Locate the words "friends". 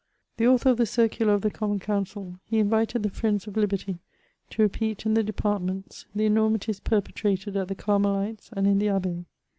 3.11-3.45